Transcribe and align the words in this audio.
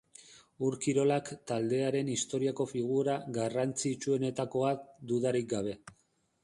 Ur-Kirolak 0.67 1.29
taldearen 1.51 2.09
historiako 2.15 2.67
figura 2.73 3.19
garrantzitsuenetakoa, 3.37 4.75
dudarik 5.13 5.53
gabe. 5.55 5.81